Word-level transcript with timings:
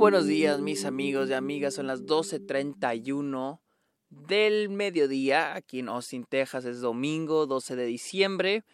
buenos 0.00 0.26
días 0.26 0.62
mis 0.62 0.86
amigos 0.86 1.28
y 1.28 1.34
amigas, 1.34 1.74
son 1.74 1.86
las 1.86 2.06
12.31 2.06 3.60
del 4.08 4.70
mediodía, 4.70 5.54
aquí 5.54 5.80
en 5.80 5.90
Austin, 5.90 6.24
Texas, 6.24 6.64
es 6.64 6.80
domingo 6.80 7.44
12 7.44 7.76
de 7.76 7.84
diciembre. 7.84 8.64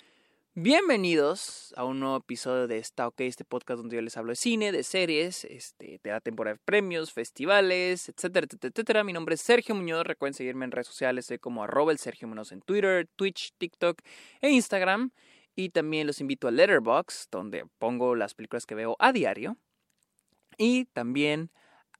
Bienvenidos 0.55 1.75
a 1.77 1.85
un 1.85 1.99
nuevo 1.99 2.19
episodio 2.19 2.69
de 2.69 2.79
Está 2.79 3.09
OK, 3.09 3.23
este 3.23 3.45
podcast 3.45 3.79
donde 3.79 3.97
yo 3.97 4.03
les 4.03 4.17
hablo 4.17 4.31
de 4.31 4.37
cine, 4.37 4.71
de 4.71 4.85
series, 4.85 5.45
este, 5.47 5.99
de 6.01 6.11
la 6.13 6.21
temporada 6.21 6.55
de 6.55 6.61
premios, 6.65 7.13
festivales, 7.13 8.09
etcétera, 8.09 8.47
etcétera, 8.47 8.71
etcétera. 8.73 9.03
Mi 9.03 9.13
nombre 9.13 9.35
es 9.35 9.41
Sergio 9.41 9.75
Muñoz, 9.75 10.07
recuerden 10.07 10.35
seguirme 10.35 10.65
en 10.65 10.71
redes 10.71 10.87
sociales, 10.87 11.27
soy 11.27 11.41
como 11.41 11.65
arroba 11.65 11.91
el 11.91 11.99
Sergio 11.99 12.29
Muñoz 12.29 12.53
en 12.53 12.61
Twitter, 12.61 13.09
Twitch, 13.17 13.53
TikTok 13.59 14.01
e 14.43 14.51
Instagram. 14.51 15.11
Y 15.57 15.71
también 15.71 16.07
los 16.07 16.21
invito 16.21 16.47
a 16.47 16.53
Letterboxd, 16.53 17.31
donde 17.33 17.67
pongo 17.79 18.15
las 18.15 18.35
películas 18.35 18.65
que 18.65 18.77
veo 18.77 18.95
a 19.01 19.13
diario 19.13 19.57
y 20.59 20.87
también 20.87 21.51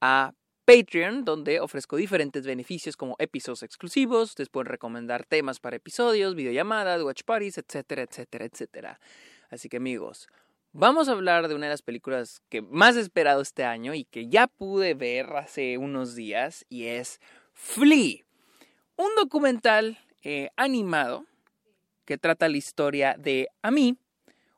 a 0.01 0.33
Patreon, 0.67 1.25
donde 1.25 1.61
ofrezco 1.61 1.97
diferentes 1.97 2.45
beneficios 2.45 2.97
como 2.97 3.15
episodios 3.21 3.63
exclusivos, 3.63 4.37
les 4.37 4.49
puedo 4.49 4.65
recomendar 4.65 5.25
temas 5.25 5.61
para 5.61 5.77
episodios, 5.77 6.35
videollamadas, 6.35 7.03
watch 7.03 7.23
parties, 7.23 7.57
etcétera, 7.59 8.03
etcétera, 8.03 8.45
etcétera. 8.47 9.01
Así 9.49 9.69
que 9.69 9.77
amigos, 9.77 10.29
vamos 10.73 11.09
a 11.09 11.13
hablar 11.13 11.47
de 11.47 11.55
una 11.55 11.67
de 11.67 11.73
las 11.73 11.83
películas 11.83 12.43
que 12.49 12.63
más 12.63 12.97
he 12.97 13.01
esperado 13.01 13.43
este 13.43 13.65
año 13.65 13.95
y 13.95 14.05
que 14.05 14.29
ya 14.29 14.49
pude 14.49 14.95
ver 14.95 15.27
hace 15.37 15.79
unos 15.79 16.17
días 16.17 16.67
y 16.69 16.87
es 16.87 17.21
Flea, 17.53 18.25
un 18.97 19.15
documental 19.15 19.99
eh, 20.25 20.51
animado 20.57 21.27
que 22.05 22.19
trata 22.19 22.49
la 22.49 22.57
historia 22.57 23.15
de 23.17 23.49
Ami, 23.63 23.97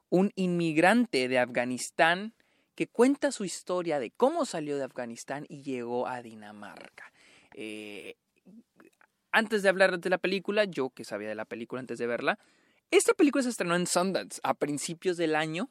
un 0.09 0.33
inmigrante 0.37 1.29
de 1.29 1.39
Afganistán 1.39 2.33
que 2.79 2.87
cuenta 2.87 3.33
su 3.33 3.45
historia 3.45 3.99
de 3.99 4.13
cómo 4.13 4.47
salió 4.47 4.77
de 4.77 4.85
Afganistán 4.85 5.47
y 5.49 5.63
llegó 5.63 6.07
a 6.07 6.23
Dinamarca. 6.23 7.13
Eh, 7.55 8.15
antes 9.33 9.65
de 9.65 9.69
hablar 9.69 9.99
de 9.99 10.09
la 10.09 10.19
película, 10.19 10.63
yo 10.63 10.91
que 10.91 11.03
sabía 11.03 11.29
de 11.29 11.35
la 11.35 11.45
película 11.45 11.81
antes 11.81 11.99
de 11.99 12.07
verla, 12.07 12.39
esta 12.93 13.15
película 13.15 13.43
se 13.43 13.49
estrenó 13.49 13.75
en 13.75 13.89
Sundance 13.89 14.39
a 14.45 14.55
principios 14.55 15.17
del 15.17 15.35
año. 15.35 15.71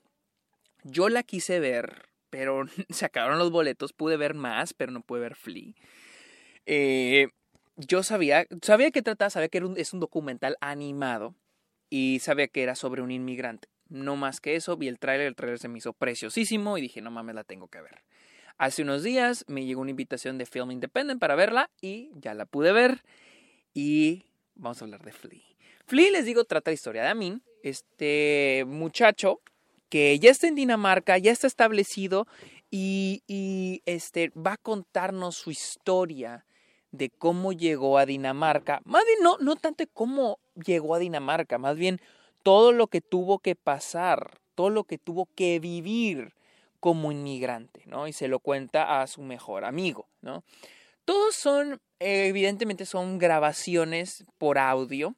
Yo 0.84 1.08
la 1.08 1.24
quise 1.24 1.62
ver, 1.62 2.10
pero 2.30 2.66
se 2.90 3.06
acabaron 3.06 3.40
los 3.40 3.52
boletos. 3.52 3.94
Pude 3.94 4.18
ver 4.18 4.34
más, 4.34 4.74
pero 4.74 4.92
no 4.92 5.00
pude 5.00 5.22
ver 5.22 5.36
Flea. 5.36 5.76
Eh, 6.66 7.30
yo 7.78 8.04
sabía, 8.04 8.48
sabía 8.62 8.92
que 8.92 9.02
trataba, 9.02 9.30
sabía 9.30 9.48
que 9.48 9.64
es 9.78 9.94
un 9.94 10.02
documental 10.02 10.58
animado 10.60 11.36
y 11.90 12.20
sabía 12.20 12.50
que 12.50 12.64
era 12.64 12.76
sobre 12.76 13.02
un 13.02 13.12
inmigrante. 13.12 13.70
No 13.90 14.16
más 14.16 14.42
que 14.42 14.56
eso, 14.56 14.78
vi 14.78 14.88
el 14.88 15.00
tráiler, 15.00 15.28
el 15.28 15.36
tráiler 15.36 15.60
se 15.60 15.68
me 15.68 15.78
hizo 15.78 15.94
preciosísimo 15.94 16.78
y 16.78 16.82
dije, 16.82 17.02
no 17.02 17.12
mames, 17.12 17.36
la 17.36 17.44
tengo 17.44 17.68
que 17.68 17.82
ver. 17.82 18.04
Hace 18.58 18.82
unos 18.82 19.04
días 19.04 19.46
me 19.48 19.66
llegó 19.66 19.82
una 19.82 19.92
invitación 19.92 20.38
de 20.38 20.46
Film 20.46 20.72
Independent 20.72 21.20
para 21.20 21.36
verla 21.36 21.70
y 21.80 22.10
ya 22.16 22.34
la 22.34 22.46
pude 22.46 22.72
ver. 22.72 23.04
Y 23.74 24.26
vamos 24.56 24.82
a 24.82 24.86
hablar 24.86 25.04
de 25.04 25.12
Flea. 25.12 25.42
Flea, 25.86 26.12
les 26.12 26.26
digo, 26.26 26.44
trata 26.44 26.72
la 26.72 26.76
historia 26.76 27.04
de 27.04 27.10
Amin, 27.10 27.44
este 27.64 28.66
muchacho 28.68 29.42
que 29.90 30.20
ya 30.20 30.32
está 30.32 30.48
en 30.48 30.56
Dinamarca, 30.56 31.18
ya 31.18 31.32
está 31.32 31.48
establecido 31.48 32.28
y, 32.70 33.24
y 33.28 33.84
este, 33.86 34.30
va 34.30 34.54
a 34.54 34.58
contarnos 34.58 35.36
su 35.36 35.52
historia 35.52 36.46
de 36.92 37.10
cómo 37.10 37.54
llegó 37.54 37.98
a 37.98 38.06
Dinamarca. 38.06 38.82
Más 38.84 39.06
bien, 39.06 39.20
no, 39.22 39.38
no 39.38 39.56
tanto 39.56 39.86
cómo 39.94 40.40
llegó 40.56 40.96
a 40.96 41.00
Dinamarca, 41.00 41.58
más 41.58 41.78
bien 41.78 42.02
todo 42.48 42.72
lo 42.72 42.88
que 42.88 43.02
tuvo 43.02 43.40
que 43.40 43.56
pasar, 43.58 44.40
todo 44.56 44.70
lo 44.70 44.86
que 44.86 44.98
tuvo 44.98 45.28
que 45.36 45.60
vivir 45.60 46.34
como 46.80 47.12
inmigrante, 47.12 47.84
¿no? 47.88 48.08
Y 48.08 48.14
se 48.14 48.30
lo 48.30 48.40
cuenta 48.40 49.02
a 49.02 49.08
su 49.08 49.22
mejor 49.22 49.66
amigo, 49.66 50.08
¿no? 50.22 50.46
Todos 51.04 51.36
son, 51.36 51.82
evidentemente 52.00 52.86
son 52.86 53.18
grabaciones 53.18 54.24
por 54.38 54.60
audio 54.60 55.14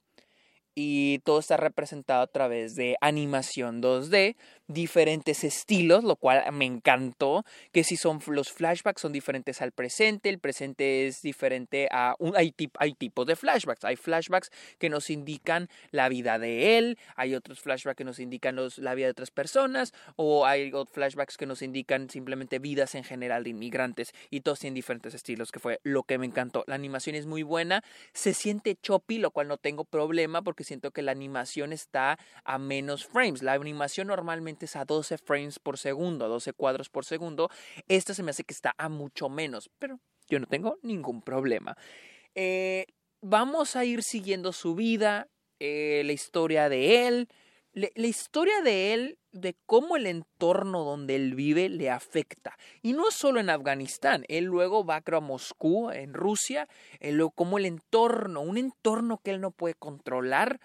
y 0.73 1.19
todo 1.19 1.37
está 1.37 1.55
representado 1.55 2.23
a 2.23 2.31
través 2.31 2.73
de 2.73 2.97
animación 2.99 3.79
2D, 3.79 4.35
diferentes 4.69 5.43
estilos, 5.43 6.03
lo 6.03 6.15
cual 6.15 6.43
me 6.53 6.65
encantó, 6.65 7.43
que 7.71 7.83
si 7.83 7.97
son 7.97 8.21
los 8.27 8.51
flashbacks 8.51 9.01
son 9.01 9.11
diferentes 9.11 9.61
al 9.61 9.71
presente, 9.71 10.29
el 10.29 10.39
presente 10.39 11.07
es 11.07 11.21
diferente 11.21 11.89
a 11.91 12.15
un, 12.19 12.37
hay, 12.37 12.53
hay 12.77 12.93
tipos 12.93 13.25
de 13.25 13.35
flashbacks, 13.35 13.83
hay 13.83 13.95
flashbacks 13.95 14.51
que 14.77 14.89
nos 14.89 15.09
indican 15.09 15.69
la 15.91 16.07
vida 16.07 16.37
de 16.37 16.77
él, 16.77 16.97
hay 17.15 17.33
otros 17.33 17.59
flashbacks 17.59 17.97
que 17.97 18.03
nos 18.03 18.19
indican 18.19 18.55
los, 18.55 18.77
la 18.77 18.93
vida 18.93 19.07
de 19.07 19.11
otras 19.11 19.31
personas 19.31 19.93
o 20.15 20.45
hay 20.45 20.71
flashbacks 20.91 21.35
que 21.35 21.47
nos 21.47 21.63
indican 21.63 22.09
simplemente 22.09 22.59
vidas 22.59 22.93
en 22.93 23.03
general 23.03 23.43
de 23.43 23.49
inmigrantes 23.49 24.13
y 24.29 24.41
todos 24.41 24.59
tienen 24.59 24.75
diferentes 24.75 25.15
estilos, 25.15 25.51
que 25.51 25.59
fue 25.59 25.79
lo 25.83 26.03
que 26.03 26.19
me 26.19 26.27
encantó. 26.27 26.63
La 26.67 26.75
animación 26.75 27.15
es 27.15 27.25
muy 27.25 27.41
buena, 27.41 27.83
se 28.13 28.35
siente 28.35 28.75
choppy, 28.75 29.17
lo 29.17 29.31
cual 29.31 29.47
no 29.47 29.57
tengo 29.57 29.83
problema 29.83 30.43
porque 30.43 30.63
siento 30.63 30.91
que 30.91 31.01
la 31.01 31.11
animación 31.11 31.73
está 31.73 32.19
a 32.43 32.59
menos 32.59 33.07
frames. 33.07 33.41
La 33.41 33.53
animación 33.53 34.07
normalmente 34.07 34.58
a 34.75 34.85
12 34.85 35.17
frames 35.17 35.59
por 35.59 35.77
segundo, 35.77 36.25
a 36.25 36.27
12 36.27 36.53
cuadros 36.53 36.89
por 36.89 37.05
segundo. 37.05 37.49
Esta 37.87 38.13
se 38.13 38.23
me 38.23 38.31
hace 38.31 38.43
que 38.43 38.53
está 38.53 38.73
a 38.77 38.89
mucho 38.89 39.29
menos, 39.29 39.69
pero 39.79 39.99
yo 40.27 40.39
no 40.39 40.45
tengo 40.45 40.77
ningún 40.81 41.21
problema. 41.21 41.77
Eh, 42.35 42.85
vamos 43.21 43.75
a 43.75 43.85
ir 43.85 44.03
siguiendo 44.03 44.53
su 44.53 44.75
vida, 44.75 45.27
eh, 45.59 46.03
la 46.05 46.13
historia 46.13 46.69
de 46.69 47.07
él, 47.07 47.29
la 47.73 48.07
historia 48.07 48.61
de 48.61 48.93
él, 48.93 49.19
de 49.31 49.55
cómo 49.65 49.95
el 49.95 50.07
entorno 50.07 50.83
donde 50.83 51.15
él 51.15 51.35
vive 51.35 51.69
le 51.69 51.89
afecta. 51.89 52.57
Y 52.81 52.93
no 52.93 53.11
solo 53.11 53.39
en 53.39 53.49
Afganistán, 53.49 54.25
él 54.27 54.45
luego 54.45 54.83
va 54.83 55.03
a 55.05 55.19
Moscú, 55.19 55.91
en 55.91 56.13
Rusia, 56.13 56.67
él, 56.99 57.21
cómo 57.35 57.57
el 57.57 57.65
entorno, 57.65 58.41
un 58.41 58.57
entorno 58.57 59.19
que 59.23 59.31
él 59.31 59.41
no 59.41 59.51
puede 59.51 59.75
controlar, 59.75 60.59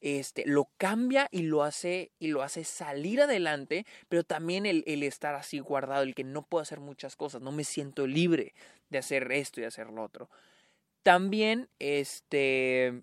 este, 0.00 0.44
lo 0.46 0.70
cambia 0.78 1.28
y 1.30 1.42
lo 1.42 1.62
hace 1.62 2.12
y 2.18 2.28
lo 2.28 2.42
hace 2.42 2.64
salir 2.64 3.20
adelante, 3.20 3.86
pero 4.08 4.24
también 4.24 4.66
el, 4.66 4.84
estar 5.02 5.34
así 5.34 5.58
guardado, 5.58 6.02
el 6.02 6.14
que 6.14 6.24
no 6.24 6.42
puedo 6.42 6.62
hacer 6.62 6.80
muchas 6.80 7.16
cosas, 7.16 7.42
no 7.42 7.52
me 7.52 7.64
siento 7.64 8.06
libre 8.06 8.54
de 8.88 8.98
hacer 8.98 9.30
esto 9.32 9.60
y 9.60 9.64
hacer 9.64 9.88
lo 9.88 10.02
otro. 10.02 10.30
También, 11.02 11.68
este, 11.78 13.02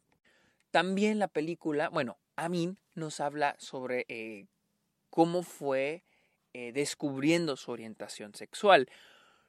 también 0.72 1.20
la 1.20 1.28
película, 1.28 1.90
bueno, 1.90 2.18
Amin 2.36 2.78
nos 2.96 3.20
habla 3.20 3.56
sobre 3.60 4.06
eh, 4.08 4.48
cómo 5.10 5.44
fue 5.44 6.04
eh, 6.54 6.72
descubriendo 6.72 7.58
su 7.58 7.72
orientación 7.72 8.34
sexual, 8.34 8.90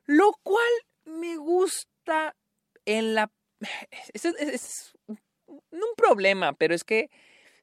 lo 0.04 0.32
cual 0.42 0.68
me 1.04 1.36
gusta 1.36 2.36
en 2.84 3.14
la... 3.14 3.30
Es 4.12 4.94
un 5.70 5.94
problema, 5.96 6.52
pero 6.52 6.74
es 6.74 6.84
que 6.84 7.10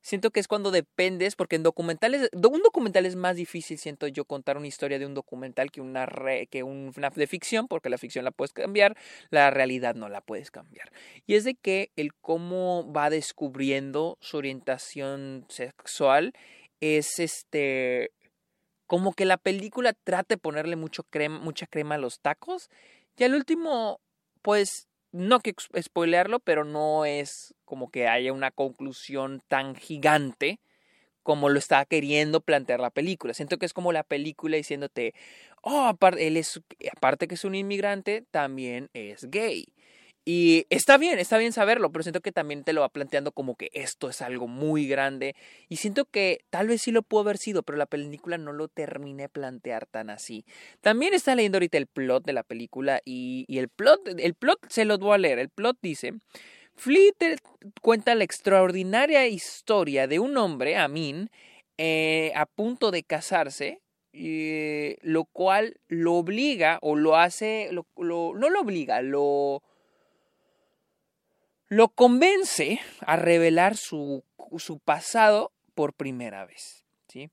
siento 0.06 0.30
que 0.30 0.40
es 0.40 0.48
cuando 0.48 0.70
dependes, 0.70 1.36
porque 1.36 1.56
en 1.56 1.64
documentales, 1.64 2.30
un 2.32 2.62
documental 2.62 3.08
es 3.08 3.16
más 3.16 3.36
difícil, 3.36 3.80
siento 3.80 4.08
yo, 4.08 4.24
contar 4.26 4.56
una 4.56 4.68
historia 4.68 5.00
de 5.00 5.08
un 5.08 5.16
documental 5.16 5.72
que 5.72 5.82
una, 5.82 6.08
que 6.52 6.62
una 6.62 7.10
de 7.10 7.26
ficción, 7.26 7.68
porque 7.68 7.90
la 7.90 7.98
ficción 7.98 8.24
la 8.24 8.30
puedes 8.30 8.54
cambiar, 8.54 8.96
la 9.32 9.50
realidad 9.50 9.96
no 9.96 10.08
la 10.08 10.22
puedes 10.22 10.52
cambiar. 10.52 10.92
Y 11.26 11.34
es 11.34 11.44
de 11.44 11.56
que 11.56 11.92
el 11.96 12.14
cómo 12.14 12.92
va 12.94 13.10
descubriendo 13.10 14.20
su 14.22 14.38
orientación 14.38 15.48
sexual 15.50 16.34
es 16.82 17.20
este 17.20 18.12
como 18.86 19.14
que 19.14 19.26
la 19.26 19.38
película 19.38 19.94
trata 19.94 20.36
de 20.36 20.38
ponerle 20.38 20.76
mucho 20.76 21.02
crema, 21.02 21.40
mucha 21.40 21.66
crema 21.66 21.96
a 21.96 21.98
los 21.98 22.20
tacos. 22.20 22.70
Y 23.18 23.24
al 23.24 23.34
último, 23.34 24.00
pues 24.44 24.88
no 25.16 25.40
que 25.40 25.56
spoilearlo, 25.82 26.40
pero 26.40 26.66
no 26.66 27.06
es 27.06 27.56
como 27.64 27.90
que 27.90 28.08
haya 28.08 28.34
una 28.34 28.52
conclusión 28.52 29.42
tan 29.48 29.76
gigante 29.76 30.60
como 31.24 31.50
lo 31.50 31.58
está 31.58 31.86
queriendo 31.86 32.42
plantear 32.42 32.82
la 32.82 32.92
película. 32.92 33.34
Siento 33.34 33.58
que 33.58 33.66
es 33.66 33.74
como 33.74 33.94
la 33.94 34.04
película 34.04 34.58
diciéndote, 34.58 35.14
oh, 35.62 35.86
aparte, 35.86 36.28
él 36.28 36.38
es, 36.38 36.62
aparte 36.96 37.28
que 37.28 37.36
es 37.36 37.46
un 37.46 37.56
inmigrante, 37.56 38.26
también 38.30 38.90
es 38.94 39.30
gay. 39.32 39.74
Y 40.28 40.66
está 40.72 40.98
bien, 40.98 41.20
está 41.20 41.38
bien 41.38 41.54
saberlo, 41.54 41.92
pero 41.92 42.02
siento 42.02 42.22
que 42.22 42.32
también 42.32 42.64
te 42.64 42.74
lo 42.74 42.82
va 42.82 42.90
planteando 42.90 43.32
como 43.32 43.56
que 43.56 43.70
esto 43.74 44.10
es 44.10 44.24
algo 44.24 44.48
muy 44.48 44.88
grande. 44.88 45.36
Y 45.70 45.76
siento 45.76 46.06
que 46.06 46.40
tal 46.50 46.68
vez 46.68 46.82
sí 46.82 46.92
lo 46.92 47.04
pudo 47.04 47.22
haber 47.22 47.38
sido, 47.38 47.62
pero 47.62 47.78
la 47.78 47.86
película 47.86 48.40
no 48.40 48.52
lo 48.52 48.68
terminé 48.68 49.24
de 49.24 49.30
plantear 49.30 49.86
tan 49.86 50.10
así. 50.10 50.44
También 50.82 51.14
está 51.14 51.36
leyendo 51.36 51.58
ahorita 51.58 51.78
el 51.78 51.86
plot 51.86 52.26
de 52.26 52.34
la 52.34 52.42
película 52.42 53.02
y, 53.06 53.46
el 53.48 53.70
plot, 53.70 54.20
el 54.20 54.34
plot 54.34 54.60
se 54.68 54.86
lo 54.86 54.98
voy 54.98 55.14
a 55.14 55.20
leer. 55.20 55.38
El 55.38 55.50
plot 55.50 55.78
dice, 55.80 56.14
Fleet 56.74 57.40
cuenta 57.84 58.16
la 58.16 58.24
extraordinaria 58.24 59.28
historia 59.28 60.08
de 60.08 60.18
un 60.18 60.38
hombre, 60.38 60.76
Amin, 60.76 61.30
eh, 61.78 62.32
a 62.36 62.48
punto 62.48 62.90
de 62.90 63.04
casarse, 63.04 63.80
eh, 64.12 64.98
lo 65.02 65.26
cual 65.26 65.80
lo 65.88 66.16
obliga 66.16 66.80
o 66.82 66.96
lo 66.96 67.16
hace, 67.16 67.70
lo, 67.72 67.86
no 67.96 68.50
lo 68.50 68.62
obliga, 68.62 69.02
lo 69.04 69.62
lo 71.76 71.90
convence 71.90 72.80
a 73.02 73.18
revelar 73.18 73.76
su, 73.76 74.24
su 74.60 74.80
pasado 74.80 75.52
por 75.74 75.94
primera 75.94 76.46
vez. 76.46 76.86
¿sí? 77.10 77.30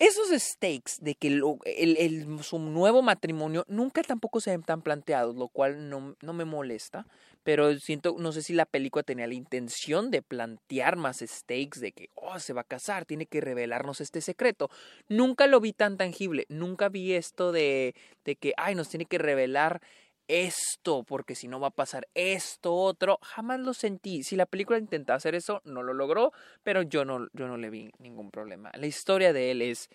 esos 0.00 0.30
stakes 0.40 0.94
de 1.00 1.14
que 1.16 1.28
el, 1.28 2.42
su 2.42 2.58
nuevo 2.58 3.02
matrimonio 3.02 3.64
nunca 3.68 4.02
tampoco 4.02 4.40
se 4.40 4.50
ven 4.50 4.62
tan 4.62 4.82
planteados, 4.82 5.34
lo 5.34 5.48
cual 5.48 5.88
no, 5.88 6.16
no, 6.22 6.32
me 6.32 6.44
molesta, 6.44 7.06
pero 7.42 7.76
siento, 7.78 8.14
no 8.18 8.30
sé 8.30 8.42
si 8.42 8.52
la 8.52 8.64
película 8.64 9.02
tenía 9.02 9.26
la 9.26 9.34
intención 9.34 10.10
de 10.10 10.22
plantear 10.22 10.96
más 10.96 11.18
stakes 11.18 11.80
de 11.80 11.92
que, 11.92 12.10
oh, 12.14 12.38
se 12.38 12.52
va 12.52 12.60
a 12.60 12.64
casar, 12.64 13.06
tiene 13.06 13.26
que 13.26 13.40
revelarnos 13.40 14.00
este 14.00 14.20
secreto. 14.20 14.70
Nunca 15.08 15.48
lo 15.48 15.60
vi 15.60 15.72
tan 15.72 15.96
tangible, 15.96 16.46
nunca 16.48 16.88
vi 16.88 17.14
esto 17.14 17.50
de, 17.50 17.94
de 18.24 18.36
que, 18.36 18.54
ay, 18.56 18.76
nos 18.76 18.88
tiene 18.88 19.06
que 19.06 19.18
revelar 19.18 19.80
esto, 20.28 21.02
porque 21.02 21.34
si 21.34 21.48
no 21.48 21.58
va 21.58 21.68
a 21.68 21.72
pasar 21.72 22.08
esto 22.14 22.74
otro, 22.74 23.18
jamás 23.22 23.60
lo 23.60 23.74
sentí. 23.74 24.22
Si 24.22 24.36
la 24.36 24.46
película 24.46 24.78
intenta 24.78 25.14
hacer 25.14 25.34
eso, 25.34 25.62
no 25.64 25.82
lo 25.82 25.94
logró, 25.94 26.32
pero 26.62 26.82
yo 26.82 27.04
no, 27.04 27.26
yo 27.32 27.48
no 27.48 27.56
le 27.56 27.70
vi 27.70 27.90
ningún 27.98 28.30
problema. 28.30 28.70
La 28.74 28.86
historia 28.86 29.32
de 29.32 29.50
él 29.50 29.62
es 29.62 29.88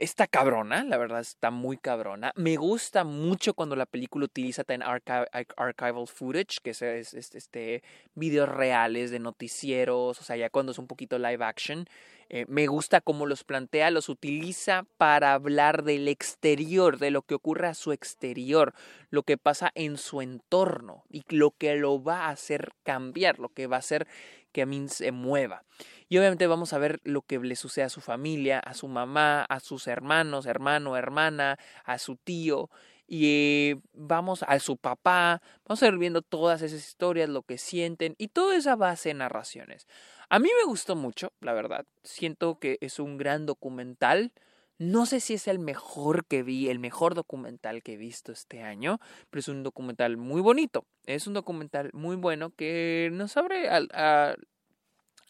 está 0.00 0.26
cabrona, 0.26 0.82
la 0.82 0.96
verdad 0.96 1.20
está 1.20 1.50
muy 1.50 1.76
cabrona. 1.76 2.32
Me 2.34 2.56
gusta 2.56 3.04
mucho 3.04 3.52
cuando 3.52 3.76
la 3.76 3.84
película 3.84 4.24
utiliza 4.24 4.64
tan 4.64 4.82
archival 4.82 6.08
footage, 6.08 6.58
que 6.62 6.70
es, 6.70 6.80
este 7.14 7.82
videos 8.14 8.48
reales 8.48 9.10
de 9.10 9.18
noticieros, 9.18 10.18
o 10.18 10.24
sea, 10.24 10.36
ya 10.36 10.48
cuando 10.48 10.72
es 10.72 10.78
un 10.78 10.86
poquito 10.86 11.18
live 11.18 11.44
action. 11.44 11.86
Eh, 12.32 12.46
me 12.48 12.68
gusta 12.68 13.00
cómo 13.00 13.26
los 13.26 13.42
plantea, 13.42 13.90
los 13.90 14.08
utiliza 14.08 14.86
para 14.96 15.34
hablar 15.34 15.82
del 15.82 16.06
exterior, 16.06 16.98
de 16.98 17.10
lo 17.10 17.22
que 17.22 17.34
ocurre 17.34 17.66
a 17.66 17.74
su 17.74 17.90
exterior, 17.90 18.72
lo 19.10 19.24
que 19.24 19.36
pasa 19.36 19.72
en 19.74 19.96
su 19.96 20.22
entorno 20.22 21.02
y 21.10 21.24
lo 21.28 21.50
que 21.50 21.74
lo 21.74 22.02
va 22.02 22.26
a 22.26 22.30
hacer 22.30 22.70
cambiar, 22.84 23.40
lo 23.40 23.48
que 23.48 23.66
va 23.66 23.76
a 23.76 23.80
hacer 23.80 24.06
que 24.52 24.62
a 24.62 24.66
mí 24.66 24.88
se 24.88 25.12
mueva. 25.12 25.64
Y 26.08 26.18
obviamente 26.18 26.46
vamos 26.46 26.72
a 26.72 26.78
ver 26.78 27.00
lo 27.04 27.22
que 27.22 27.38
le 27.38 27.54
sucede 27.56 27.84
a 27.84 27.88
su 27.88 28.00
familia, 28.00 28.58
a 28.58 28.74
su 28.74 28.88
mamá, 28.88 29.44
a 29.44 29.60
sus 29.60 29.86
hermanos, 29.86 30.46
hermano, 30.46 30.96
hermana, 30.96 31.58
a 31.84 31.98
su 31.98 32.16
tío. 32.16 32.68
Y 33.06 33.74
vamos 33.92 34.44
a 34.46 34.58
su 34.60 34.76
papá, 34.76 35.42
vamos 35.66 35.82
a 35.82 35.86
ir 35.88 35.98
viendo 35.98 36.22
todas 36.22 36.62
esas 36.62 36.80
historias, 36.80 37.28
lo 37.28 37.42
que 37.42 37.58
sienten 37.58 38.14
y 38.18 38.28
toda 38.28 38.56
esa 38.56 38.76
base 38.76 39.10
de 39.10 39.14
narraciones. 39.14 39.86
A 40.28 40.38
mí 40.38 40.48
me 40.58 40.64
gustó 40.64 40.94
mucho, 40.94 41.32
la 41.40 41.52
verdad. 41.52 41.86
Siento 42.04 42.58
que 42.58 42.78
es 42.80 43.00
un 43.00 43.16
gran 43.16 43.46
documental. 43.46 44.32
No 44.80 45.04
sé 45.04 45.20
si 45.20 45.34
es 45.34 45.46
el 45.46 45.58
mejor 45.58 46.24
que 46.24 46.42
vi, 46.42 46.70
el 46.70 46.78
mejor 46.78 47.14
documental 47.14 47.82
que 47.82 47.92
he 47.92 47.96
visto 47.98 48.32
este 48.32 48.62
año, 48.62 48.98
pero 49.28 49.40
es 49.40 49.48
un 49.48 49.62
documental 49.62 50.16
muy 50.16 50.40
bonito. 50.40 50.86
Es 51.04 51.26
un 51.26 51.34
documental 51.34 51.90
muy 51.92 52.16
bueno 52.16 52.48
que 52.56 53.10
nos 53.12 53.36
abre 53.36 53.68
a, 53.68 53.82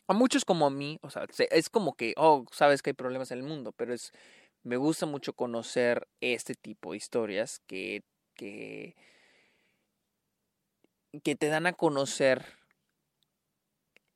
a 0.07 0.13
muchos 0.13 0.45
como 0.45 0.67
a 0.67 0.71
mí, 0.71 1.01
o 1.03 1.11
sea, 1.11 1.27
es 1.51 1.69
como 1.69 1.95
que, 1.95 2.15
oh, 2.17 2.45
sabes 2.53 2.81
que 2.81 2.91
hay 2.91 2.95
problemas 2.95 3.33
en 3.33 3.39
el 3.39 3.45
mundo, 3.45 3.73
pero 3.73 3.93
es, 3.93 4.13
me 4.63 4.77
gusta 4.77 5.07
mucho 5.07 5.33
conocer 5.33 6.07
este 6.21 6.55
tipo 6.55 6.93
de 6.93 6.99
historias 6.99 7.59
que, 7.67 8.05
que, 8.35 8.95
que 11.25 11.35
te 11.35 11.49
dan 11.49 11.67
a 11.67 11.73
conocer 11.73 12.60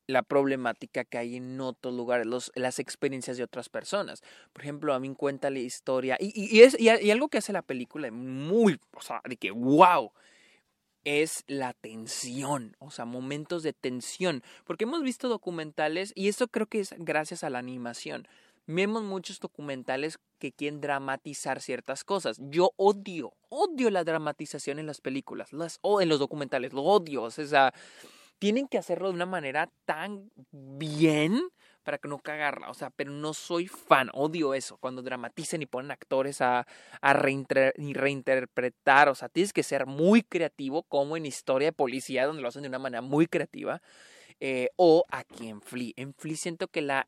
la 0.07 0.23
problemática 0.23 1.05
que 1.05 1.19
hay 1.19 1.37
en 1.37 1.61
otros 1.61 1.95
lugares, 1.95 2.27
los, 2.27 2.53
las 2.55 2.79
experiencias 2.79 3.37
de 3.37 3.45
otras 3.45 3.69
personas. 3.69 4.23
Por 4.53 4.63
ejemplo, 4.63 4.95
a 4.95 5.01
mí 5.01 5.15
cuenta 5.15 5.51
la 5.51 5.61
historia, 5.61 6.17
y, 6.21 6.33
y, 6.35 6.63
es, 6.63 6.79
y, 6.79 6.89
algo 7.11 7.29
que 7.29 7.39
hace 7.39 7.53
la 7.53 7.63
película 7.63 8.11
muy, 8.11 8.79
o 8.93 9.01
sea, 9.01 9.21
de 9.25 9.37
que, 9.37 9.51
wow, 9.51 10.13
es 11.05 11.45
la 11.47 11.73
tensión, 11.75 12.77
o 12.79 12.91
sea, 12.91 13.05
momentos 13.05 13.63
de 13.63 13.73
tensión, 13.73 14.43
porque 14.65 14.85
hemos 14.85 15.03
visto 15.03 15.29
documentales, 15.29 16.13
y 16.15 16.29
esto 16.29 16.49
creo 16.49 16.67
que 16.67 16.81
es 16.81 16.95
gracias 16.99 17.45
a 17.45 17.51
la 17.51 17.59
animación, 17.59 18.27
vemos 18.67 19.03
muchos 19.03 19.41
documentales 19.41 20.19
que 20.39 20.53
quieren 20.53 20.81
dramatizar 20.81 21.61
ciertas 21.61 22.05
cosas. 22.05 22.39
Yo 22.41 22.73
odio, 22.77 23.35
odio 23.51 23.91
la 23.91 24.05
dramatización 24.05 24.79
en 24.79 24.87
las 24.87 25.01
películas, 25.01 25.53
las, 25.53 25.79
o 25.83 26.01
en 26.01 26.09
los 26.09 26.19
documentales, 26.19 26.73
lo 26.73 26.83
odio, 26.83 27.23
o 27.23 27.31
sea, 27.31 27.73
tienen 28.39 28.69
que 28.69 28.79
hacerlo 28.79 29.09
de 29.09 29.15
una 29.15 29.27
manera 29.27 29.71
tan 29.85 30.31
bien 30.53 31.41
para 31.83 31.99
que 31.99 32.09
no 32.09 32.19
cagarla, 32.19 32.71
o 32.71 32.75
sea, 32.75 32.91
pero 32.91 33.13
no 33.13 33.35
soy 33.35 33.69
fan, 33.69 34.09
odio 34.15 34.55
eso, 34.55 34.79
cuando 34.79 35.03
dramaticen 35.03 35.61
y 35.63 35.67
ponen 35.67 35.91
actores 35.91 36.41
a, 36.41 36.67
a 37.03 37.13
reinterpretar, 37.13 39.11
o 39.11 39.15
sea, 39.15 39.29
tienes 39.29 39.53
que 39.53 39.63
ser 39.63 39.85
muy 39.87 40.23
creativo, 40.23 40.83
como 40.85 41.17
en 41.17 41.27
Historia 41.27 41.69
de 41.69 41.73
Policía, 41.73 42.27
donde 42.27 42.41
lo 42.41 42.49
hacen 42.49 42.63
de 42.63 42.69
una 42.69 42.79
manera 42.79 43.03
muy 43.03 43.27
creativa, 43.27 43.83
eh, 44.41 44.71
o 44.77 45.05
aquí 45.11 45.49
en 45.49 45.61
Flea. 45.61 45.93
En 45.97 46.15
Flea 46.15 46.37
siento 46.37 46.69
que 46.69 46.83
la, 46.83 47.07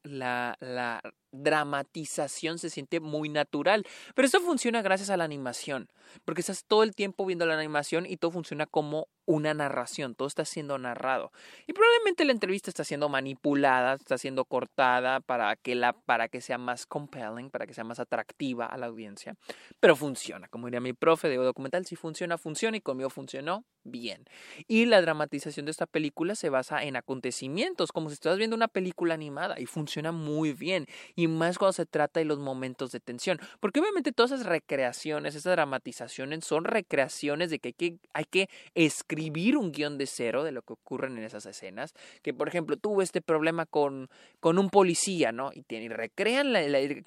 dramatización 1.32 2.58
se 2.58 2.70
siente 2.70 2.99
muy 2.99 3.28
natural. 3.28 3.84
Pero 4.14 4.26
eso 4.26 4.40
funciona 4.40 4.81
gracias 4.81 5.11
a 5.11 5.19
la 5.19 5.25
animación, 5.25 5.90
porque 6.25 6.40
estás 6.40 6.64
todo 6.64 6.82
el 6.82 6.94
tiempo 6.94 7.26
viendo 7.26 7.44
la 7.44 7.58
animación 7.58 8.06
y 8.06 8.17
todo 8.17 8.31
funciona 8.31 8.64
como 8.64 9.08
una 9.26 9.52
narración, 9.52 10.14
todo 10.14 10.28
está 10.28 10.46
siendo 10.46 10.78
narrado. 10.78 11.32
Y 11.67 11.75
probablemente 11.75 12.25
la 12.25 12.32
entrevista 12.32 12.70
está 12.70 12.84
siendo 12.84 13.11
manipulada, 13.11 13.94
está 13.94 14.17
siendo 14.17 14.46
cortada 14.46 15.20
para 15.20 15.56
que, 15.56 15.75
la, 15.75 15.93
para 15.93 16.28
que 16.28 16.40
sea 16.40 16.56
más 16.56 16.87
compelling, 16.87 17.50
para 17.50 17.67
que 17.67 17.75
sea 17.75 17.84
más 17.84 18.00
atractiva 18.00 18.64
a 18.64 18.78
la 18.78 18.87
audiencia. 18.87 19.34
Pero 19.78 19.94
funciona, 19.94 20.49
como 20.49 20.69
diría 20.69 20.81
mi 20.81 20.94
profe 20.94 21.28
de 21.28 21.37
documental, 21.37 21.84
si 21.84 21.96
funciona, 21.96 22.38
funciona 22.38 22.78
y 22.78 22.81
conmigo 22.81 23.11
funcionó 23.11 23.67
bien. 23.91 24.25
Y 24.69 24.87
la 24.87 25.00
dramatización 25.00 25.67
de 25.67 25.71
esta 25.71 25.87
película 25.87 26.35
se 26.35 26.50
basa 26.50 26.83
en 26.83 26.97
acontecimientos, 26.97 27.93
como 27.93 28.09
si 28.09 28.15
estuvieras 28.15 28.38
viendo 28.38 28.56
una 28.56 28.69
película 28.69 29.15
animada 29.15 29.59
y 29.59 29.67
funciona 29.67 30.12
muy 30.12 30.53
bien. 30.53 30.87
Y 31.15 31.29
más 31.29 31.59
cuando 31.59 31.73
se 31.73 31.87
trata 31.87 32.21
de 32.21 32.27
los 32.27 32.38
momentos 32.38 32.93
de 32.93 33.00
tensión. 33.00 33.38
Porque 33.61 33.81
obviamente 33.81 34.12
todas 34.12 34.33
esas 34.33 34.47
recreaciones, 34.47 35.35
esas 35.35 35.53
dramatizaciones 35.55 36.44
son 36.44 36.65
recreaciones 36.65 37.50
de 37.50 37.59
que 37.59 37.69
hay 37.69 37.73
que, 37.73 37.99
hay 38.12 38.25
que 38.25 38.49
escribir 38.75 39.56
un 39.56 39.73
guion 39.73 39.99
de 39.99 40.06
cero 40.06 40.44
de 40.44 40.53
lo 40.53 40.62
que 40.62 40.73
ocurre 40.73 41.09
en 41.09 41.19
esas 41.19 41.47
escenas. 41.47 41.94
Que 42.23 42.35
por 42.35 42.49
ejemplo 42.49 42.77
tuvo 42.77 43.03
este 43.03 43.21
problema 43.21 43.67
con, 43.67 44.09
con 44.41 44.59
un 44.59 44.71
policía, 44.71 45.33
¿no? 45.33 45.50
Y, 45.55 45.62
tienen, 45.62 45.93
y 45.93 45.94
recrean, 45.94 46.53
la, 46.53 46.61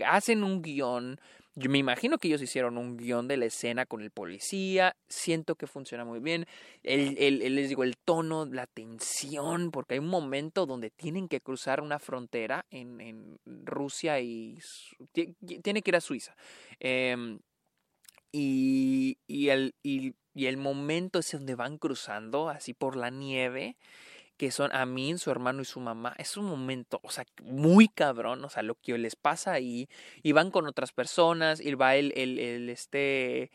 hacen 0.08 0.44
un 0.44 0.62
guion 0.62 1.20
yo 1.56 1.70
me 1.70 1.78
imagino 1.78 2.18
que 2.18 2.28
ellos 2.28 2.42
hicieron 2.42 2.78
un 2.78 2.96
guion 2.96 3.28
de 3.28 3.38
la 3.38 3.46
escena 3.46 3.86
con 3.86 4.02
el 4.02 4.12
policía. 4.12 4.96
Siento 5.08 5.56
que 5.56 5.68
funciona 5.68 6.06
muy 6.06 6.20
bien. 6.20 6.46
El, 6.84 7.18
el, 7.18 7.56
les 7.56 7.70
digo, 7.70 7.84
el 7.84 7.98
tono, 7.98 8.46
la 8.46 8.68
tensión, 8.68 9.72
porque 9.72 9.96
hay 9.96 10.00
un 10.00 10.08
momento 10.08 10.66
donde 10.66 10.90
tienen 10.90 11.28
que 11.28 11.42
cruzar 11.42 11.82
una 11.82 12.00
frontera 12.00 12.66
en, 12.70 13.02
en 13.02 13.40
Rusia 13.46 14.20
y 14.22 14.60
tiene 15.12 15.82
que 15.82 15.92
ir 15.92 15.96
a 15.96 16.02
Suiza. 16.02 16.36
Em, 16.80 17.40
y, 18.32 19.18
y, 19.28 19.50
el, 19.50 19.76
y, 19.84 20.14
y 20.34 20.46
el 20.46 20.58
momento 20.58 21.20
es 21.20 21.32
donde 21.32 21.56
van 21.56 21.78
cruzando 21.78 22.50
así 22.50 22.74
por 22.74 22.96
la 22.96 23.10
nieve 23.10 23.76
que 24.40 24.52
son 24.52 24.74
Amin, 24.74 25.20
su 25.20 25.32
hermano 25.32 25.62
y 25.62 25.66
su 25.66 25.82
mamá, 25.82 26.16
es 26.18 26.38
un 26.38 26.46
momento, 26.46 27.02
o 27.04 27.12
sea, 27.12 27.26
muy 27.44 27.90
cabrón, 27.90 28.46
o 28.46 28.50
sea, 28.50 28.64
lo 28.64 28.76
que 28.76 28.98
les 28.98 29.18
pasa 29.18 29.52
ahí, 29.52 29.90
y 30.24 30.32
van 30.32 30.50
con 30.50 30.66
otras 30.66 30.94
personas, 30.94 31.60
y 31.60 31.74
va 31.76 31.98
el, 31.98 32.14
el, 32.16 32.40
el 32.40 32.70
este, 32.70 33.52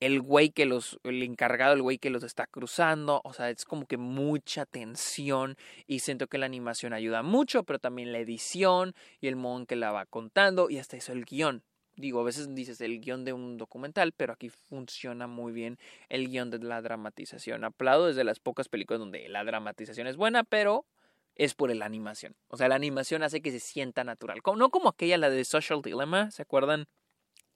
el 0.00 0.20
güey 0.20 0.50
que 0.50 0.66
los, 0.66 1.00
el 1.04 1.22
encargado, 1.22 1.72
el 1.72 1.80
güey 1.80 1.96
que 1.96 2.10
los 2.10 2.24
está 2.24 2.46
cruzando, 2.46 3.22
o 3.24 3.32
sea, 3.32 3.48
es 3.48 3.64
como 3.64 3.86
que 3.86 3.96
mucha 3.96 4.66
tensión, 4.66 5.56
y 5.86 6.00
siento 6.00 6.26
que 6.26 6.36
la 6.36 6.44
animación 6.44 6.92
ayuda 6.92 7.22
mucho, 7.22 7.64
pero 7.64 7.78
también 7.78 8.12
la 8.12 8.18
edición, 8.18 8.94
y 9.22 9.28
el 9.28 9.36
modo 9.36 9.60
en 9.60 9.66
que 9.66 9.76
la 9.76 9.92
va 9.92 10.04
contando, 10.04 10.68
y 10.68 10.78
hasta 10.78 10.98
eso 10.98 11.12
el 11.12 11.24
guion, 11.24 11.64
digo, 11.98 12.20
a 12.20 12.24
veces 12.24 12.54
dices 12.54 12.80
el 12.80 13.00
guion 13.00 13.24
de 13.24 13.32
un 13.32 13.56
documental, 13.58 14.12
pero 14.12 14.32
aquí 14.32 14.48
funciona 14.48 15.26
muy 15.26 15.52
bien 15.52 15.78
el 16.08 16.28
guion 16.28 16.50
de 16.50 16.58
la 16.58 16.80
dramatización. 16.80 17.64
Aplaudo 17.64 18.06
desde 18.06 18.24
las 18.24 18.40
pocas 18.40 18.68
películas 18.68 19.00
donde 19.00 19.28
la 19.28 19.44
dramatización 19.44 20.06
es 20.06 20.16
buena, 20.16 20.44
pero 20.44 20.86
es 21.34 21.54
por 21.54 21.74
la 21.74 21.86
animación. 21.86 22.34
O 22.48 22.56
sea, 22.56 22.68
la 22.68 22.74
animación 22.74 23.22
hace 23.22 23.40
que 23.40 23.52
se 23.52 23.60
sienta 23.60 24.04
natural. 24.04 24.40
No 24.56 24.70
como 24.70 24.88
aquella, 24.88 25.18
la 25.18 25.30
de 25.30 25.44
Social 25.44 25.82
Dilemma, 25.82 26.30
¿se 26.30 26.42
acuerdan? 26.42 26.86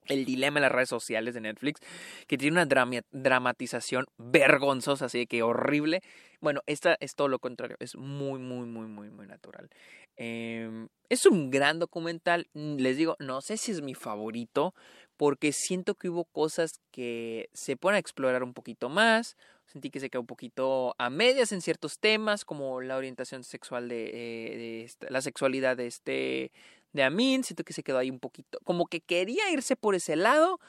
El 0.06 0.25
dilema 0.25 0.59
en 0.59 0.62
las 0.62 0.73
redes 0.73 0.88
sociales 0.88 1.35
de 1.35 1.40
Netflix, 1.40 1.80
que 2.26 2.37
tiene 2.37 2.61
una 2.61 3.04
dramatización 3.12 4.06
vergonzosa, 4.18 5.06
así 5.06 5.26
que 5.26 5.42
horrible. 5.42 6.02
Bueno, 6.40 6.61
esta 6.66 6.97
es 7.00 7.14
todo 7.14 7.28
lo 7.28 7.38
contrario, 7.38 7.76
es 7.78 7.97
muy, 7.97 8.40
muy, 8.40 8.66
muy, 8.66 8.87
muy, 8.87 9.11
muy 9.11 9.26
natural. 9.26 9.71
Em, 10.16 10.88
es 11.09 11.26
un 11.26 11.50
gran 11.50 11.78
documental, 11.78 12.49
les 12.54 12.97
digo, 12.97 13.16
no 13.18 13.40
sé 13.40 13.56
si 13.56 13.73
es 13.73 13.80
mi 13.80 13.94
favorito, 13.94 14.75
porque 15.16 15.52
siento 15.52 15.94
que 15.94 16.09
hubo 16.09 16.25
cosas 16.25 16.80
que 16.90 17.49
se 17.52 17.76
pueden 17.76 17.99
explorar 17.99 18.42
un 18.42 18.54
poquito 18.54 18.88
más, 18.88 19.37
sentí 19.66 19.90
que 19.90 20.00
se 20.00 20.11
quedó 20.11 20.21
un 20.21 20.26
poquito 20.26 20.94
a 20.99 21.11
medias 21.11 21.52
en 21.52 21.62
ciertos 21.62 21.99
temas, 21.99 22.44
como 22.44 22.80
la 22.80 22.97
orientación 22.97 23.44
sexual 23.44 23.88
de, 23.88 24.85
eh, 24.85 24.90
la 25.09 25.23
sexualidad 25.23 25.76
de 25.76 25.87
este, 25.87 26.52
de 26.92 27.02
Amin, 27.04 27.44
siento 27.44 27.64
que 27.64 27.72
se 27.72 27.82
quedó 27.82 27.99
ahí 27.99 28.11
un 28.11 28.20
poquito, 28.20 28.58
como 28.64 28.87
que 28.87 29.00
quería 29.00 29.50
irse 29.50 29.76
por 29.76 29.94
ese 29.94 30.16
lado, 30.16 30.61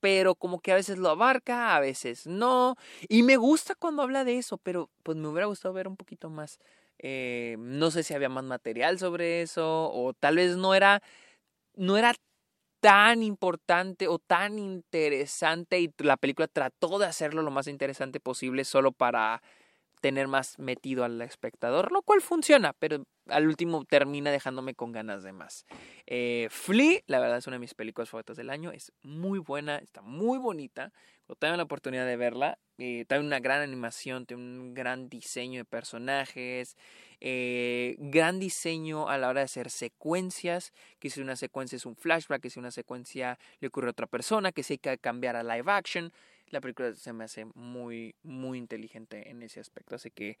pero 0.00 0.34
como 0.34 0.60
que 0.60 0.72
a 0.72 0.74
veces 0.74 0.98
lo 0.98 1.08
abarca, 1.10 1.74
a 1.76 1.80
veces 1.80 2.26
no, 2.26 2.76
y 3.08 3.22
me 3.22 3.36
gusta 3.36 3.74
cuando 3.74 4.02
habla 4.02 4.24
de 4.24 4.38
eso, 4.38 4.58
pero 4.58 4.90
pues 5.02 5.16
me 5.16 5.28
hubiera 5.28 5.46
gustado 5.46 5.72
ver 5.74 5.88
un 5.88 5.96
poquito 5.96 6.28
más 6.30 6.58
eh, 6.98 7.56
no 7.58 7.90
sé 7.90 8.02
si 8.04 8.14
había 8.14 8.28
más 8.28 8.44
material 8.44 8.98
sobre 8.98 9.42
eso 9.42 9.90
o 9.92 10.12
tal 10.14 10.36
vez 10.36 10.56
no 10.56 10.74
era 10.74 11.02
no 11.76 11.96
era 11.98 12.14
tan 12.80 13.22
importante 13.22 14.08
o 14.08 14.18
tan 14.18 14.58
interesante 14.58 15.80
y 15.80 15.92
la 15.98 16.16
película 16.18 16.48
trató 16.48 16.98
de 16.98 17.06
hacerlo 17.06 17.42
lo 17.42 17.50
más 17.50 17.68
interesante 17.68 18.20
posible 18.20 18.64
solo 18.64 18.92
para 18.92 19.42
tener 20.04 20.28
más 20.28 20.58
metido 20.58 21.02
al 21.02 21.18
espectador, 21.22 21.90
lo 21.90 22.02
cual 22.02 22.20
funciona, 22.20 22.74
pero 22.74 23.06
al 23.26 23.46
último 23.46 23.86
termina 23.86 24.30
dejándome 24.30 24.74
con 24.74 24.92
ganas 24.92 25.22
de 25.22 25.32
más. 25.32 25.64
Eh, 26.04 26.48
Flea, 26.50 27.00
la 27.06 27.20
verdad 27.20 27.38
es 27.38 27.46
una 27.46 27.54
de 27.54 27.60
mis 27.60 27.72
películas 27.72 28.10
favoritas 28.10 28.36
del 28.36 28.50
año, 28.50 28.70
es 28.70 28.92
muy 29.00 29.38
buena, 29.38 29.78
está 29.78 30.02
muy 30.02 30.36
bonita. 30.36 30.92
Cuando 31.26 31.56
la 31.56 31.62
oportunidad 31.62 32.04
de 32.04 32.18
verla, 32.18 32.58
eh, 32.76 33.06
tiene 33.08 33.24
una 33.24 33.40
gran 33.40 33.62
animación, 33.62 34.26
tiene 34.26 34.42
un 34.42 34.74
gran 34.74 35.08
diseño 35.08 35.60
de 35.60 35.64
personajes, 35.64 36.76
eh, 37.20 37.96
gran 37.98 38.38
diseño 38.38 39.08
a 39.08 39.16
la 39.16 39.30
hora 39.30 39.40
de 39.40 39.46
hacer 39.46 39.70
secuencias, 39.70 40.70
que 40.98 41.08
si 41.08 41.22
una 41.22 41.36
secuencia 41.36 41.76
es 41.76 41.86
un 41.86 41.96
flashback, 41.96 42.42
que 42.42 42.50
si 42.50 42.58
una 42.58 42.72
secuencia 42.72 43.38
le 43.60 43.68
ocurre 43.68 43.86
a 43.86 43.92
otra 43.92 44.06
persona, 44.06 44.52
que 44.52 44.62
si 44.62 44.74
hay 44.74 44.78
que 44.78 44.98
cambiar 44.98 45.34
a 45.34 45.42
live 45.42 45.72
action 45.72 46.12
la 46.50 46.60
película 46.60 46.94
se 46.94 47.12
me 47.12 47.24
hace 47.24 47.46
muy, 47.54 48.14
muy 48.22 48.58
inteligente 48.58 49.30
en 49.30 49.42
ese 49.42 49.60
aspecto. 49.60 49.94
Así 49.94 50.10
que 50.10 50.38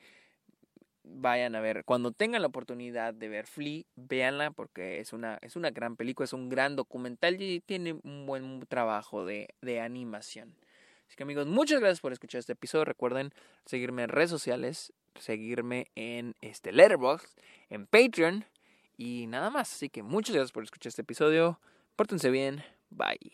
vayan 1.04 1.54
a 1.54 1.60
ver. 1.60 1.84
Cuando 1.84 2.12
tengan 2.12 2.42
la 2.42 2.48
oportunidad 2.48 3.14
de 3.14 3.28
ver 3.28 3.46
Flea, 3.46 3.84
véanla 3.96 4.50
porque 4.50 5.00
es 5.00 5.12
una, 5.12 5.38
es 5.42 5.56
una 5.56 5.70
gran 5.70 5.96
película, 5.96 6.24
es 6.24 6.32
un 6.32 6.48
gran 6.48 6.76
documental 6.76 7.40
y 7.40 7.60
tiene 7.60 7.98
un 8.02 8.26
buen 8.26 8.64
trabajo 8.66 9.24
de, 9.24 9.54
de 9.60 9.80
animación. 9.80 10.54
Así 11.06 11.16
que 11.16 11.22
amigos, 11.22 11.46
muchas 11.46 11.80
gracias 11.80 12.00
por 12.00 12.12
escuchar 12.12 12.38
este 12.38 12.52
episodio. 12.52 12.84
Recuerden 12.84 13.32
seguirme 13.66 14.04
en 14.04 14.08
redes 14.08 14.30
sociales, 14.30 14.92
seguirme 15.18 15.88
en 15.94 16.34
este 16.40 16.72
Letterboxd, 16.72 17.38
en 17.70 17.86
Patreon 17.86 18.44
y 18.96 19.26
nada 19.26 19.50
más. 19.50 19.72
Así 19.74 19.90
que 19.90 20.02
muchas 20.02 20.34
gracias 20.34 20.52
por 20.52 20.64
escuchar 20.64 20.88
este 20.88 21.02
episodio. 21.02 21.60
Pórtense 21.96 22.30
bien. 22.30 22.64
Bye. 22.90 23.32